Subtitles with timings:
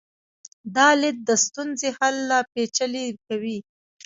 [0.75, 3.57] دا لید د ستونزې حل لا پیچلی کوي.